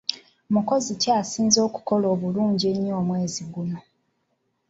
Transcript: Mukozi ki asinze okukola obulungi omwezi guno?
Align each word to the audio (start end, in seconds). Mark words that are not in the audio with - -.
Mukozi 0.53 0.91
ki 1.01 1.09
asinze 1.21 1.59
okukola 1.67 2.05
obulungi 2.13 2.69
omwezi 2.99 3.41
guno? 3.53 3.77